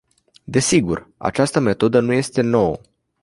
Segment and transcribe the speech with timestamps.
[0.45, 2.77] Desigur, această metodă nu este nouă.